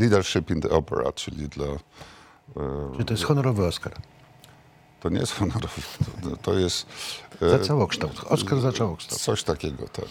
leadership 0.00 0.50
in 0.50 0.60
the 0.60 0.70
opera, 0.70 1.12
czyli 1.12 1.48
dla... 1.48 1.66
e, 1.66 1.78
Czyli 2.92 3.04
to 3.04 3.14
jest 3.14 3.24
honorowy 3.24 3.66
Oscar. 3.66 3.92
to 5.00 5.08
nie 5.08 5.18
jest 5.20 5.32
honorowy, 5.32 5.82
to, 6.22 6.36
to 6.36 6.58
jest... 6.58 6.86
e, 7.42 7.50
Za 7.50 7.58
całokształt. 7.58 8.20
Oscar 8.28 8.60
za 8.60 8.72
całokształt. 8.72 9.20
Coś 9.20 9.42
takiego, 9.42 9.88
tak. 9.88 10.04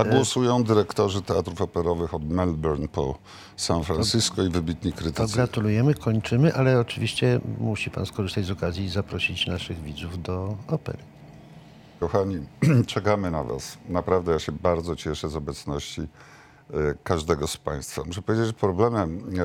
A 0.00 0.04
głosują 0.04 0.64
dyrektorzy 0.64 1.22
teatrów 1.22 1.60
operowych 1.60 2.14
od 2.14 2.30
Melbourne 2.30 2.88
po 2.88 3.18
San 3.56 3.84
Francisco 3.84 4.42
i 4.42 4.48
wybitni 4.48 4.92
To 4.92 4.98
krytycy. 4.98 5.34
gratulujemy, 5.34 5.94
kończymy, 5.94 6.54
ale 6.54 6.80
oczywiście 6.80 7.40
musi 7.58 7.90
pan 7.90 8.06
skorzystać 8.06 8.44
z 8.44 8.50
okazji 8.50 8.84
i 8.84 8.88
zaprosić 8.88 9.46
naszych 9.46 9.82
widzów 9.82 10.22
do 10.22 10.56
opery. 10.68 10.98
Kochani, 12.00 12.46
czekamy 12.86 13.30
na 13.30 13.44
Was. 13.44 13.78
Naprawdę 13.88 14.32
ja 14.32 14.38
się 14.38 14.52
bardzo 14.52 14.96
cieszę 14.96 15.28
z 15.28 15.36
obecności 15.36 16.00
e, 16.00 16.06
każdego 17.04 17.46
z 17.46 17.56
Państwa. 17.56 18.02
Muszę 18.06 18.22
powiedzieć, 18.22 18.46
że 18.46 18.52
problemem 18.52 19.18
e, 19.18 19.44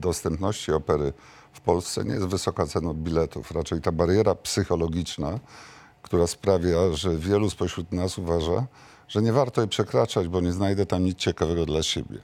dostępności 0.00 0.72
opery 0.72 1.12
w 1.52 1.60
Polsce 1.60 2.04
nie 2.04 2.14
jest 2.14 2.26
wysoka 2.26 2.66
cena 2.66 2.94
biletów. 2.94 3.50
Raczej 3.50 3.80
ta 3.80 3.92
bariera 3.92 4.34
psychologiczna, 4.34 5.38
która 6.02 6.26
sprawia, 6.26 6.92
że 6.92 7.16
wielu 7.16 7.50
spośród 7.50 7.92
nas 7.92 8.18
uważa, 8.18 8.66
że 9.08 9.22
nie 9.22 9.32
warto 9.32 9.60
jej 9.60 9.68
przekraczać, 9.68 10.28
bo 10.28 10.40
nie 10.40 10.52
znajdę 10.52 10.86
tam 10.86 11.04
nic 11.04 11.18
ciekawego 11.18 11.66
dla 11.66 11.82
siebie. 11.82 12.18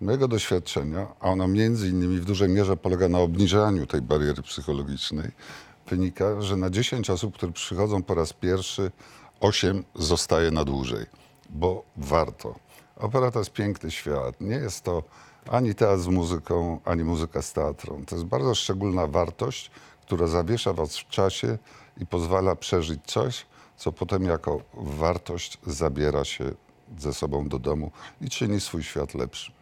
mojego 0.00 0.28
doświadczenia, 0.28 1.06
a 1.20 1.28
ono 1.28 1.48
między 1.48 1.88
innymi 1.88 2.18
w 2.20 2.24
dużej 2.24 2.48
mierze 2.48 2.76
polega 2.76 3.08
na 3.08 3.18
obniżaniu 3.18 3.86
tej 3.86 4.02
bariery 4.02 4.42
psychologicznej, 4.42 5.30
wynika, 5.88 6.42
że 6.42 6.56
na 6.56 6.70
10 6.70 7.10
osób, 7.10 7.34
które 7.34 7.52
przychodzą 7.52 8.02
po 8.02 8.14
raz 8.14 8.32
pierwszy, 8.32 8.90
8 9.40 9.84
zostaje 9.94 10.50
na 10.50 10.64
dłużej, 10.64 11.06
bo 11.50 11.84
warto. 11.96 12.54
Opera 12.96 13.30
to 13.30 13.38
jest 13.38 13.52
piękny 13.52 13.90
świat. 13.90 14.40
Nie 14.40 14.56
jest 14.56 14.84
to 14.84 15.02
ani 15.48 15.74
teatr 15.74 16.02
z 16.02 16.06
muzyką, 16.06 16.80
ani 16.84 17.04
muzyka 17.04 17.42
z 17.42 17.52
teatrą. 17.52 18.04
To 18.06 18.16
jest 18.16 18.26
bardzo 18.26 18.54
szczególna 18.54 19.06
wartość, 19.06 19.70
która 20.02 20.26
zawiesza 20.26 20.72
was 20.72 20.96
w 20.96 21.08
czasie 21.08 21.58
i 22.00 22.06
pozwala 22.06 22.56
przeżyć 22.56 23.00
coś, 23.06 23.46
co 23.82 23.92
potem 23.92 24.24
jako 24.24 24.60
wartość 24.74 25.58
zabiera 25.66 26.24
się 26.24 26.44
ze 26.98 27.14
sobą 27.14 27.48
do 27.48 27.58
domu 27.58 27.90
i 28.20 28.30
czyni 28.30 28.60
swój 28.60 28.82
świat 28.82 29.14
lepszym. 29.14 29.54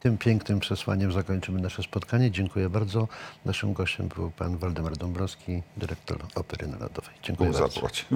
Tym 0.00 0.18
pięknym 0.18 0.60
przesłaniem 0.60 1.12
zakończymy 1.12 1.60
nasze 1.60 1.82
spotkanie. 1.82 2.30
Dziękuję 2.30 2.68
bardzo. 2.68 3.08
Naszym 3.44 3.72
gościem 3.72 4.08
był 4.08 4.30
pan 4.30 4.56
Waldemar 4.56 4.96
Dąbrowski, 4.96 5.62
dyrektor 5.76 6.18
Opery 6.34 6.68
Narodowej. 6.68 7.14
Dziękuję 7.22 7.50
Bóg 7.50 7.60
bardzo. 7.60 7.74
zapłać. 7.74 8.06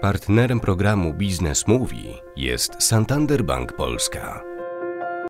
Partnerem 0.00 0.60
programu 0.60 1.14
Biznes 1.14 1.66
Mówi 1.66 2.14
jest 2.36 2.82
Santander 2.82 3.44
Bank 3.44 3.72
Polska. 3.72 4.59